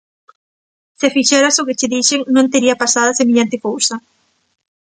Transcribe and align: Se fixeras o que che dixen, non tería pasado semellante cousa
Se 0.99 1.07
fixeras 1.15 1.59
o 1.61 1.65
que 1.67 1.77
che 1.79 1.87
dixen, 1.93 2.21
non 2.35 2.49
tería 2.53 2.79
pasado 2.81 3.17
semellante 3.19 3.63
cousa 3.65 3.95